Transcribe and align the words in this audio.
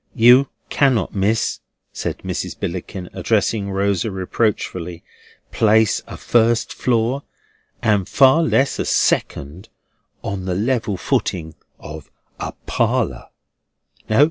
You 0.15 0.49
cannot, 0.71 1.13
Miss," 1.13 1.59
said 1.93 2.17
Mrs. 2.23 2.57
Billickin, 2.59 3.07
addressing 3.13 3.69
Rosa 3.69 4.09
reproachfully, 4.09 5.03
"place 5.51 6.01
a 6.07 6.17
first 6.17 6.73
floor, 6.73 7.21
and 7.83 8.09
far 8.09 8.41
less 8.41 8.79
a 8.79 8.85
second, 8.85 9.69
on 10.23 10.45
the 10.45 10.55
level 10.55 10.97
footing 10.97 11.53
"of 11.79 12.09
a 12.39 12.53
parlour. 12.65 13.27